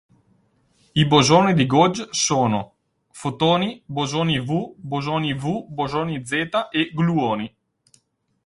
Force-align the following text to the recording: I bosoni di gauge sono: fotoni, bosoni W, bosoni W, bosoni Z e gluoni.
I 1.01 1.05
bosoni 1.05 1.53
di 1.53 1.67
gauge 1.67 2.07
sono: 2.09 2.61
fotoni, 3.19 3.69
bosoni 3.85 4.39
W, 4.39 4.73
bosoni 4.91 5.31
W, 5.43 5.43
bosoni 5.77 6.15
Z 6.25 6.31
e 6.79 6.81
gluoni. 6.97 7.47